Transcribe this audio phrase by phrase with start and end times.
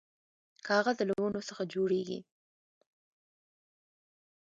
[0.67, 2.19] کاغذ له ونو څخه جوړیږي